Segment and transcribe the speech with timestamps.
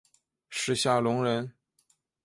[0.49, 1.53] 史夏隆人。